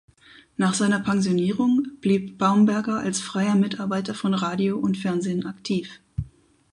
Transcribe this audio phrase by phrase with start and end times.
[0.57, 6.01] Nach seiner Pensionierung blieb Baumberger als freier Mitarbeiter von Radio und Fernsehen aktiv.